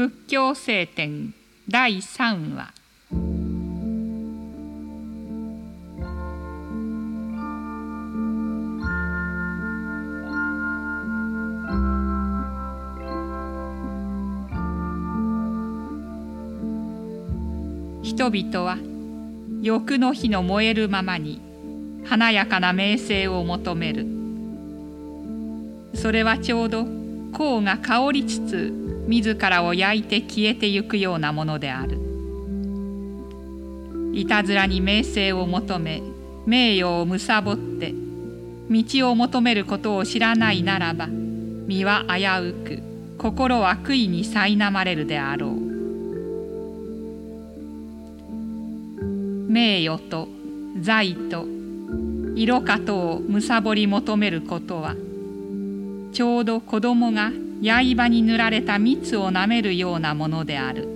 [0.00, 1.34] 仏教聖典
[1.68, 2.72] 第3話。
[18.02, 18.78] 人々は
[19.60, 21.42] 欲の火の燃えるままに
[22.06, 24.06] 華やかな名声を求める。
[25.92, 26.86] それはちょうど
[27.36, 31.98] 香が香りつつ自らを焼いて消えてゆくようなものである。
[34.12, 36.02] いたずらに名声を求め
[36.46, 37.94] 名誉を貪って
[38.70, 42.82] 道を求めることを知らないならば身は危うく
[43.18, 45.50] 心は悔いに苛まれるであろう。
[49.50, 50.28] 名誉と
[50.80, 51.46] 財と
[52.36, 54.94] 色かとを貪り求めることは
[56.12, 60.88] ちょうど子供が刃に塗られた蜜をなめるようなものである。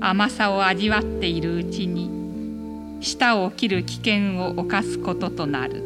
[0.00, 2.10] 甘さを味わっているうちに
[3.00, 5.82] 舌を切る危険を冒すこととなる。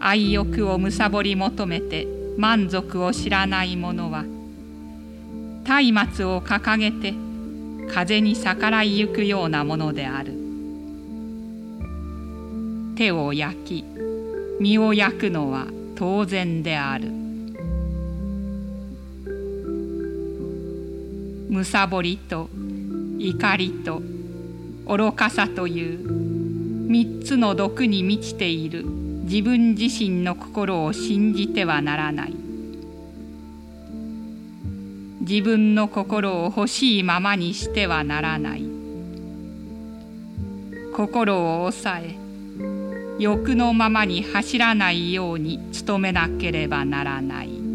[0.00, 4.24] 愛欲を貪り求めて満足を知らない者は
[5.64, 7.14] 松明を掲げて
[7.92, 10.32] 風に逆らいゆくようなものである。
[12.96, 13.84] 手を焼き
[14.58, 17.10] 身を焼くのは当然である。
[21.48, 22.50] むさぼりと
[23.18, 24.02] 怒りと
[24.86, 25.98] 愚かさという
[26.88, 32.34] 三つの毒に満ちている自分自身の心を信じてはならない。
[35.20, 38.64] 自分の心を欲しいままにしてはならない。
[40.94, 42.25] 心を抑え
[43.18, 47.65] 欲のままに走らないように努めなければならない。